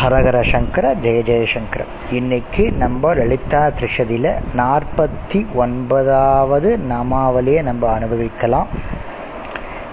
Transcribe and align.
ஹரஹர 0.00 0.50
சங்கர 0.50 0.94
ஜெய 0.94 1.18
ஜெயசங்கர 1.28 1.82
இன்னைக்கு 2.10 2.72
நம்ம 2.72 3.14
லலிதா 3.14 3.66
திரிஷதியில் 3.66 4.28
நாற்பத்தி 4.56 5.40
ஒன்பதாவது 5.54 6.78
நாமாவளியை 6.90 7.62
நம்ம 7.62 7.90
அனுபவிக்கலாம். 7.92 8.68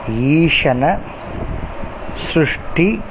ஈசன 0.10 0.98
சிருஷ்டி 2.16 3.02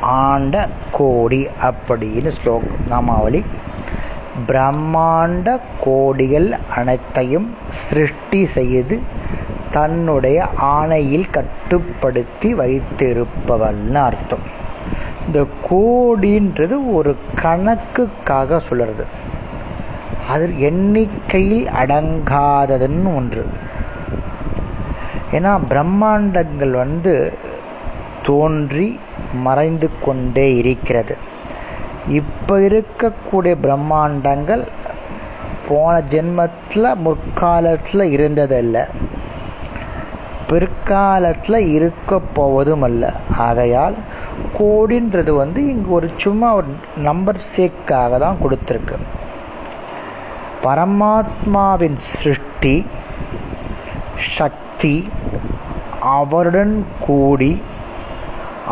ஆண்ட 0.00 0.68
கோடி 0.92 1.48
அப்படின்னு 1.62 2.32
ஸ்லோக் 2.38 2.68
நாமாவளி. 2.90 3.44
பிரம்மாண்ட 4.48 5.60
கோடிகள் 5.84 6.58
அனைத்தையும் 6.76 7.56
சிருஷ்டி 7.68 8.46
செய்து 8.46 9.02
தன்னுடைய 9.70 10.48
ஆணையில் 10.74 11.30
கட்டுப்படுத்தி 11.30 12.54
வைத்திருப்பவள்னு 12.54 14.00
அர்த்தம். 14.02 14.64
இந்த 15.26 15.46
கோடின்றது 15.70 16.92
ஒரு 16.92 17.16
கணக்குக்காக 17.42 18.60
சொல்லுறது. 18.70 19.04
அது 20.30 20.60
எண்ணிக்கையில் 20.60 21.66
அடங்காததுன்னு 21.66 23.16
ஒன்று. 23.16 23.46
ஏன்னா 25.32 25.58
பிரம்மாண்டங்கள் 25.70 26.70
வந்து 26.70 27.32
தோன்றி 28.24 29.00
மறைந்து 29.34 29.90
கொண்டே 30.04 30.56
இருக்கிறது. 30.56 31.16
இப்போ 32.08 32.58
இருக்கக்கூடிய 32.58 33.56
பிரம்மாண்டங்கள் 33.62 34.64
போன 35.68 36.02
ஜென்மத்தில் 36.10 36.94
முற்காலத்தில் 36.94 38.18
இருந்ததல்ல. 38.18 38.88
பிற்காலத்தில் 40.48 41.68
இருக்க 41.68 42.20
போவதும் 42.34 42.82
அல்ல. 42.82 43.12
ஆகையால் 43.38 43.94
கோடின்றது 44.58 45.32
வந்து 45.42 45.60
இங்கே 45.72 45.90
ஒரு 45.98 46.08
சும்மா 46.24 46.48
ஒரு 46.58 46.70
நம்பர் 47.08 47.40
சேக்காக 47.54 48.18
தான் 48.24 48.40
கொடுத்துருக்கு. 48.42 48.96
பரமாத்மாவின் 50.64 51.98
சிருஷ்டி 52.10 52.76
சக்தி 54.36 54.94
அவருடன் 56.18 56.74
கூடி 57.06 57.52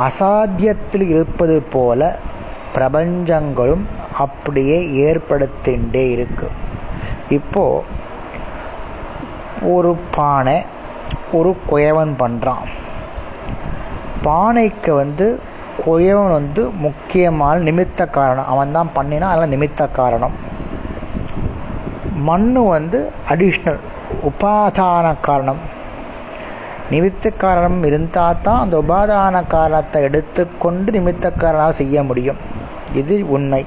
அசாத்தியத்தில் 0.07 1.07
இருப்பது 1.15 1.57
போல 1.75 2.01
பிரபஞ்சங்களும் 2.77 3.85
அப்படியே 4.25 4.79
ஏற்படுத்தின்றே 5.07 6.05
இருக்கு. 6.17 6.49
இப்போ 7.39 7.65
ஒரு 9.75 9.91
பானை 10.17 10.59
ஒரு 11.39 11.51
குயவன் 11.71 12.15
பண்ணுறான் 12.23 12.67
பானைக்கு 14.27 14.93
வந்து 14.95 15.27
குயவன் 15.83 16.35
வந்து 16.39 16.63
முக்கியமான 16.87 17.55
நிமித்த 17.69 18.07
காரணம். 18.17 18.51
அவன் 18.53 18.75
தான் 18.77 18.95
பண்ணினா 18.97 19.29
அதெல்லாம் 19.31 19.55
நிமித்த 19.55 19.89
காரணம். 20.01 20.35
மண் 22.29 22.51
வந்து 22.75 22.99
அடிஷ்னல் 23.33 23.81
உபாதான 24.29 25.07
காரணம். 25.29 25.63
நிமித்த 26.93 27.31
காரணம் 27.45 27.79
இருந்தால் 27.89 28.43
தான் 28.47 28.63
அந்த 28.65 28.77
உபாதான 28.83 29.43
காரணத்தை 29.55 30.03
எடுத்துக்கொண்டு 30.09 30.93
நிமித்த 30.99 31.33
காரணம் 31.45 31.79
செய்ய 31.81 32.03
முடியும். 32.09 32.41
இது 33.01 33.15
உண்மை. 33.37 33.63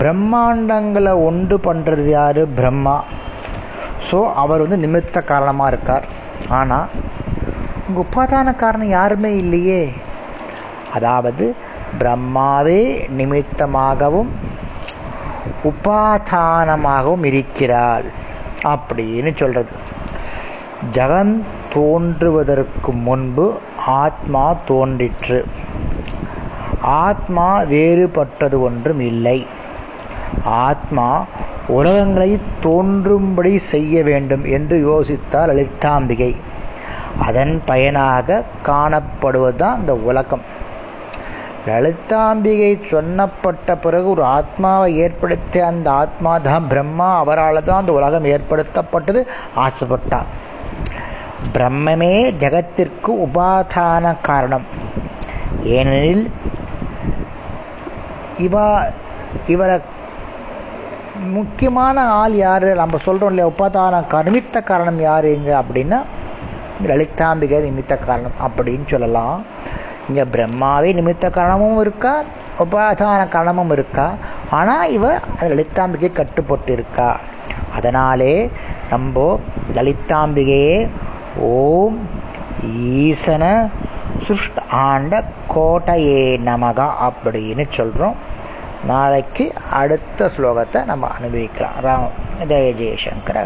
பிரம்மாண்டங்களை 0.00 1.12
ஒன்று 1.28 1.56
பண்ணுறது 1.68 2.10
யார்? 2.18 2.42
பிரம்மா. 2.58 2.96
ஸோ 4.08 4.18
அவர் 4.42 4.62
வந்து 4.64 4.82
நிமித்த 4.84 5.24
காரணமாக 5.32 5.70
இருக்கார். 5.72 6.04
ஆனால் 6.58 6.88
உங்கள் 7.86 8.04
உபாதான 8.06 8.54
காரணம் 8.62 8.94
யாருமே 8.98 9.30
இல்லையே. 9.42 9.82
அதாவது 10.92 11.56
பிரம்மாவே 11.98 13.08
நிமித்தமாகவும் 13.18 14.28
உபாதானமாகவும் 15.64 17.24
இருக்கிறாள் 17.24 18.04
அப்படின்னு 18.66 19.36
சொல்கிறது 19.36 19.70
ஜகன் 20.90 21.42
தோன்றுவதற்கு 21.72 22.92
முன்பு 22.92 23.60
ஆத்மா 23.86 24.54
தோன்றிற்று. 24.66 25.46
ஆத்மா 26.80 27.60
வேறுபட்டது 27.60 28.60
ஒன்றும் 28.60 29.00
இல்லை. 29.00 29.46
ஆத்மா 30.44 31.24
உலகங்களை 31.68 32.40
தோன்றும்படி 32.62 33.56
செய்ய 33.56 34.02
வேண்டும் 34.02 34.44
என்று 34.44 34.76
யோசித்தார் 34.90 35.50
லலிதாம்பிகை 35.50 36.36
அதன் 37.20 37.62
பயனாக 37.64 38.44
காணப்படுவதுதான் 38.66 39.78
இந்த 39.78 39.94
உலகம். 39.94 40.56
லலிதாம்பிகை 41.68 42.72
சொன்னப்பட்ட 42.90 43.76
பிறகு 43.84 44.06
ஒரு 44.14 44.24
ஆத்மாவை 44.36 44.88
ஏற்படுத்திய 45.04 45.66
அந்த 45.70 45.88
ஆத்மா 46.02 46.32
தான் 46.48 46.68
பிரம்மா. 46.68 47.08
அவரால் 47.22 47.66
தான் 47.68 47.80
அந்த 47.80 47.92
உலகம் 47.98 48.28
ஏற்படுத்தப்பட்டது. 48.34 49.22
ஆசைப்பட்டார் 49.64 50.30
பிரம்மமே 51.56 52.14
ஜகத்திற்கு 52.42 53.10
உபாதான 53.26 54.14
காரணம். 54.28 54.66
ஏனெனில் 55.76 56.24
இவா 58.46 58.66
இவரை 59.54 59.76
முக்கியமான 61.36 62.02
ஆள் 62.20 62.34
யார்? 62.46 62.66
நம்ம 62.80 62.98
சொல்கிறோம் 63.06 63.30
இல்லையா? 63.32 63.52
உபாதான 63.54 64.02
நிமித்த 64.28 64.62
காரணம் 64.70 65.00
யார் 65.08 65.26
இங்கே 65.36 65.54
அப்படின்னா 65.62 65.98
லலிதாம்பிகை 66.90 67.58
நிமித்த 67.68 67.92
காரணம் 68.06 68.36
அப்படின்னு 68.46 68.86
சொல்லலாம். 68.94 69.38
இங்கே 70.08 70.24
பிரம்மாவே 70.32 70.90
நிமித்த 70.98 71.30
காரணமும் 71.30 71.80
இருக்கா? 71.80 72.22
உபாதான 72.58 73.28
காரணமும் 73.28 73.70
இருக்கா? 73.70 74.06
ஆனால் 74.50 74.90
இவ 74.90 75.18
லலிதாம்பிகை 75.40 76.12
கட்டுப்பட்டு 76.12 76.72
இருக்கா 76.72 77.20
அதனாலே 77.74 78.50
நம்ம 78.90 79.40
லலிதாம்பிகையே 79.74 80.88
ஓம் 81.40 81.98
ஈசன 82.64 83.44
சுஷ்ட 84.28 84.58
ஆண்ட 84.70 85.24
கோட்டையே 85.54 86.22
நமகா 86.50 86.88
அப்படின்னு 87.08 87.66
சொல்கிறோம் 87.68 88.16
நாளைக்கு 88.86 89.52
அடுத்த 89.70 90.30
ஸ்லோகத்தை 90.36 90.84
நம்ம 90.84 91.08
அனுபவிக்கலாம். 91.18 91.78
ராம் 91.82 92.08
ஜெய 92.48 92.68
ஜெயசங்கர 92.80 93.38